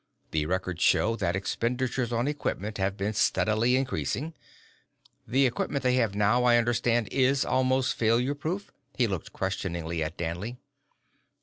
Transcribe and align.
The 0.31 0.47
records 0.47 0.81
show 0.81 1.15
that 1.17 1.35
expenditures 1.35 2.11
on 2.11 2.27
equipment 2.27 2.79
has 2.79 2.93
been 2.93 3.13
steadily 3.13 3.75
increasing. 3.75 4.33
The 5.27 5.45
equipment 5.45 5.83
they 5.83 5.93
have 5.97 6.15
now, 6.15 6.43
I 6.43 6.57
understand, 6.57 7.07
is 7.11 7.45
almost 7.45 7.93
failure 7.93 8.33
proof?" 8.33 8.71
He 8.97 9.05
looked 9.05 9.31
questioningly 9.31 10.03
at 10.03 10.17
Danley. 10.17 10.57